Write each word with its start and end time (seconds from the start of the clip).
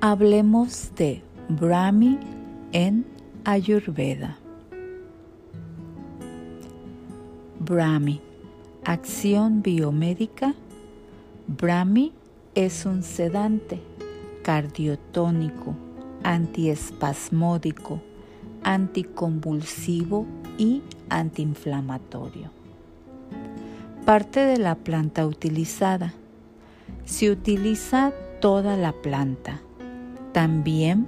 Hablemos 0.00 0.94
de 0.94 1.22
Brahmi 1.48 2.18
en 2.72 3.04
Ayurveda. 3.44 4.38
Brahmi, 7.58 8.20
acción 8.84 9.62
biomédica. 9.62 10.54
Brahmi 11.46 12.12
es 12.54 12.86
un 12.86 13.02
sedante, 13.02 13.80
cardiotónico, 14.42 15.74
antiespasmódico, 16.22 18.00
anticonvulsivo 18.62 20.26
y 20.58 20.82
antiinflamatorio. 21.08 22.50
Parte 24.04 24.40
de 24.40 24.58
la 24.58 24.74
planta 24.74 25.26
utilizada. 25.26 26.14
Se 27.04 27.30
utiliza 27.30 28.12
toda 28.40 28.76
la 28.76 28.92
planta. 28.92 29.60
También 30.32 31.06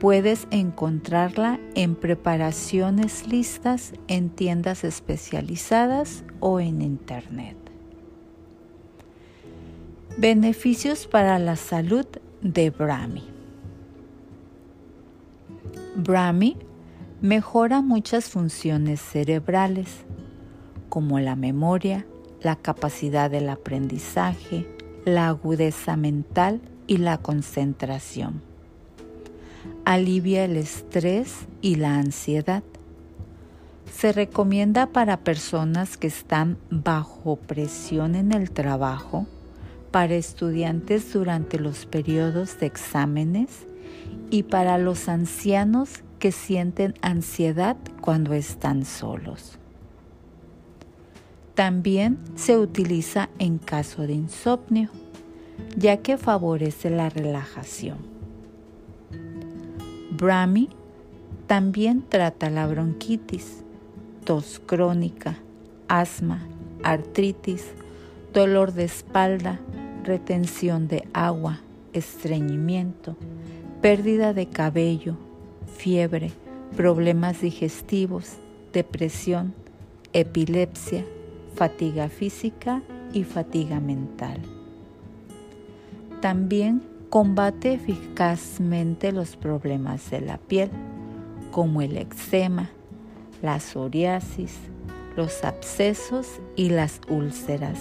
puedes 0.00 0.46
encontrarla 0.50 1.58
en 1.74 1.94
preparaciones 1.94 3.26
listas 3.26 3.94
en 4.08 4.30
tiendas 4.30 4.84
especializadas 4.84 6.24
o 6.40 6.60
en 6.60 6.82
internet. 6.82 7.56
Beneficios 10.18 11.06
para 11.06 11.38
la 11.38 11.56
salud 11.56 12.06
de 12.42 12.70
Brahmi. 12.70 13.24
Brahmi 15.96 16.56
mejora 17.20 17.80
muchas 17.80 18.28
funciones 18.28 19.00
cerebrales, 19.00 20.04
como 20.88 21.18
la 21.18 21.34
memoria, 21.34 22.06
la 22.42 22.56
capacidad 22.56 23.30
del 23.30 23.48
aprendizaje, 23.48 24.68
la 25.04 25.28
agudeza 25.28 25.96
mental 25.96 26.60
y 26.86 26.98
la 26.98 27.18
concentración. 27.18 28.42
Alivia 29.84 30.44
el 30.44 30.56
estrés 30.56 31.46
y 31.60 31.76
la 31.76 31.96
ansiedad. 31.96 32.62
Se 33.92 34.12
recomienda 34.12 34.86
para 34.86 35.18
personas 35.18 35.96
que 35.96 36.06
están 36.06 36.58
bajo 36.70 37.36
presión 37.36 38.14
en 38.14 38.32
el 38.32 38.50
trabajo, 38.50 39.26
para 39.90 40.14
estudiantes 40.14 41.12
durante 41.12 41.58
los 41.58 41.86
periodos 41.86 42.58
de 42.58 42.66
exámenes 42.66 43.66
y 44.30 44.42
para 44.42 44.78
los 44.78 45.08
ancianos 45.08 46.02
que 46.18 46.32
sienten 46.32 46.94
ansiedad 47.02 47.76
cuando 48.00 48.34
están 48.34 48.84
solos. 48.84 49.58
También 51.54 52.18
se 52.34 52.58
utiliza 52.58 53.28
en 53.38 53.58
caso 53.58 54.02
de 54.02 54.14
insomnio, 54.14 54.90
ya 55.76 55.98
que 55.98 56.16
favorece 56.16 56.90
la 56.90 57.08
relajación. 57.08 57.98
Brahmi 60.10 60.70
también 61.46 62.04
trata 62.08 62.50
la 62.50 62.66
bronquitis, 62.66 63.64
tos 64.24 64.60
crónica, 64.64 65.36
asma, 65.88 66.46
artritis, 66.82 67.66
dolor 68.32 68.72
de 68.72 68.84
espalda, 68.84 69.60
retención 70.04 70.88
de 70.88 71.08
agua, 71.12 71.60
estreñimiento, 71.92 73.16
pérdida 73.80 74.32
de 74.32 74.46
cabello, 74.46 75.16
fiebre, 75.76 76.32
problemas 76.76 77.40
digestivos, 77.40 78.36
depresión, 78.72 79.54
epilepsia, 80.12 81.04
fatiga 81.54 82.08
física 82.08 82.82
y 83.12 83.24
fatiga 83.24 83.80
mental. 83.80 84.40
También 86.24 86.80
combate 87.10 87.74
eficazmente 87.74 89.12
los 89.12 89.36
problemas 89.36 90.10
de 90.10 90.22
la 90.22 90.38
piel, 90.38 90.70
como 91.50 91.82
el 91.82 91.98
eczema, 91.98 92.70
la 93.42 93.60
psoriasis, 93.60 94.56
los 95.18 95.44
abscesos 95.44 96.40
y 96.56 96.70
las 96.70 97.02
úlceras. 97.10 97.78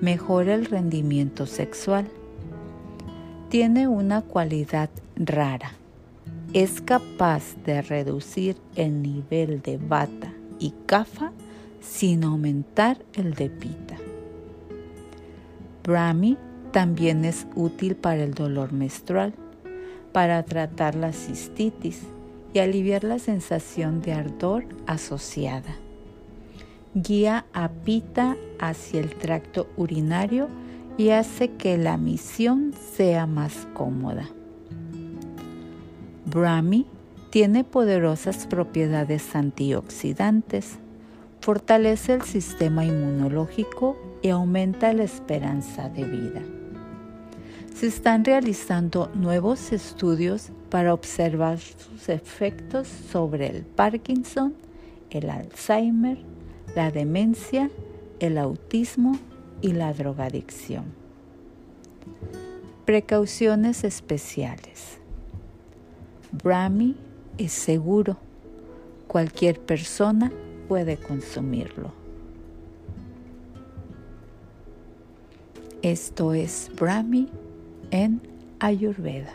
Mejora 0.00 0.54
el 0.54 0.66
rendimiento 0.66 1.46
sexual. 1.46 2.06
Tiene 3.48 3.88
una 3.88 4.22
cualidad 4.22 4.90
rara. 5.16 5.72
Es 6.52 6.80
capaz 6.80 7.56
de 7.66 7.82
reducir 7.82 8.56
el 8.76 9.02
nivel 9.02 9.62
de 9.62 9.78
bata 9.78 10.32
y 10.60 10.72
cafa 10.86 11.32
sin 11.80 12.22
aumentar 12.22 12.98
el 13.14 13.34
de 13.34 13.50
pita. 13.50 13.96
Brahmi 15.82 16.38
también 16.72 17.24
es 17.24 17.46
útil 17.54 17.96
para 17.96 18.24
el 18.24 18.34
dolor 18.34 18.72
menstrual, 18.72 19.34
para 20.12 20.42
tratar 20.42 20.94
la 20.94 21.12
cistitis 21.12 22.02
y 22.52 22.58
aliviar 22.58 23.04
la 23.04 23.18
sensación 23.18 24.02
de 24.02 24.12
ardor 24.12 24.64
asociada. 24.86 25.76
Guía 26.94 27.46
a 27.52 27.68
pita 27.68 28.36
hacia 28.58 29.00
el 29.00 29.14
tracto 29.14 29.68
urinario 29.76 30.48
y 30.98 31.10
hace 31.10 31.52
que 31.52 31.78
la 31.78 31.96
misión 31.96 32.74
sea 32.94 33.26
más 33.26 33.66
cómoda. 33.72 34.28
Brahmi 36.26 36.86
tiene 37.30 37.64
poderosas 37.64 38.46
propiedades 38.46 39.34
antioxidantes 39.34 40.78
fortalece 41.42 42.14
el 42.14 42.22
sistema 42.22 42.84
inmunológico 42.84 43.96
y 44.22 44.28
aumenta 44.28 44.92
la 44.92 45.02
esperanza 45.02 45.88
de 45.88 46.04
vida. 46.04 46.40
Se 47.74 47.88
están 47.88 48.24
realizando 48.24 49.10
nuevos 49.14 49.72
estudios 49.72 50.50
para 50.70 50.94
observar 50.94 51.58
sus 51.58 52.08
efectos 52.08 52.86
sobre 52.86 53.48
el 53.48 53.62
Parkinson, 53.64 54.54
el 55.10 55.28
Alzheimer, 55.28 56.18
la 56.76 56.90
demencia, 56.92 57.70
el 58.20 58.38
autismo 58.38 59.18
y 59.62 59.72
la 59.72 59.92
drogadicción. 59.92 60.84
Precauciones 62.84 63.82
especiales. 63.82 64.98
Brahmi 66.30 66.96
es 67.36 67.52
seguro. 67.52 68.16
Cualquier 69.08 69.58
persona 69.58 70.30
puede 70.68 70.98
consumirlo. 70.98 71.92
Esto 75.82 76.32
es 76.32 76.70
Brahmi 76.78 77.28
en 77.92 78.20
Ayurveda. 78.58 79.34